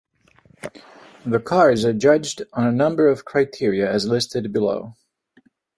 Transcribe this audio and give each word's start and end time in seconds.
The 1.27 1.39
cars 1.39 1.85
are 1.85 1.93
judged 1.93 2.41
on 2.53 2.65
a 2.65 2.71
number 2.71 3.07
of 3.07 3.23
criteria 3.23 3.87
as 3.87 4.07
listed 4.07 4.51
below. 4.51 4.95